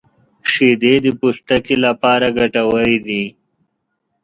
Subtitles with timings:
[0.51, 3.23] •شیدې د پوستکي لپاره ګټورې دي.